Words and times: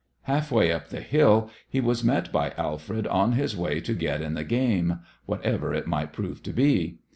Half 0.23 0.51
way 0.51 0.71
up 0.71 0.87
the 0.89 1.01
hill 1.01 1.51
he 1.69 1.79
was 1.79 2.03
met 2.03 2.31
by 2.31 2.53
Alfred 2.57 3.05
on 3.05 3.33
his 3.33 3.55
way 3.55 3.79
to 3.81 3.93
get 3.93 4.19
in 4.19 4.33
the 4.33 4.43
game, 4.43 5.01
whatever 5.27 5.75
it 5.75 5.85
might 5.85 6.11
prove 6.11 6.41
to 6.41 6.53
be. 6.53 6.97